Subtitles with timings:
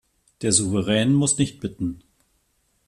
[0.41, 2.01] Der Souverän muss nicht bitten.